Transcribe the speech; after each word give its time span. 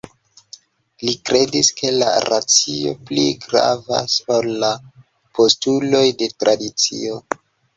Li 1.07 1.11
kredis 1.29 1.69
ke 1.81 1.91
la 1.97 2.07
racio 2.29 2.95
pli 3.09 3.27
gravas 3.45 4.17
ol 4.39 4.49
la 4.67 4.73
postuloj 5.39 6.05
de 6.23 6.31
tradicio. 6.43 7.25